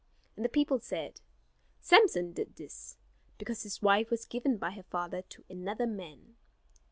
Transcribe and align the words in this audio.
And 0.35 0.43
the 0.43 0.49
people 0.49 0.79
said, 0.79 1.21
"Samson 1.79 2.33
did 2.33 2.55
this, 2.55 2.97
because 3.37 3.61
his 3.61 3.83
wife 3.83 4.09
was 4.09 4.25
given 4.25 4.57
by 4.57 4.71
her 4.71 4.81
father 4.81 5.21
to 5.21 5.43
another 5.47 5.85
man." 5.85 6.37